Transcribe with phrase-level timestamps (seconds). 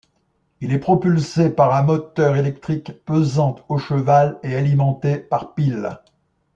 [0.61, 5.95] Il est propulsé par un moteur électrique pesant au cheval et alimenté par piles.